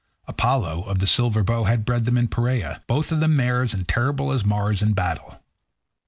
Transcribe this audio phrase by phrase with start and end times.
[0.27, 4.31] Apollo, of the silver bow, had bred them in Perea—both of them mares, and terrible
[4.31, 5.43] as Mars in battle.